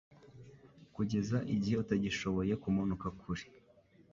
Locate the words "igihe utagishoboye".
1.53-2.53